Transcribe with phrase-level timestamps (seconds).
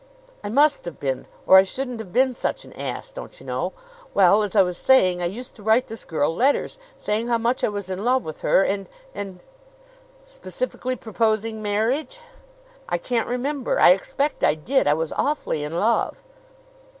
[0.43, 3.71] "I must have been or I shouldn't have been such an ass, don't you know!
[4.15, 7.63] Well, as I was saying, I used to write this girl letters, saying how much
[7.63, 9.43] I was in love with her; and and"
[10.25, 12.19] "Specifically proposing marriage?"
[12.89, 13.79] "I can't remember.
[13.79, 14.87] I expect I did.
[14.87, 16.23] I was awfully in love."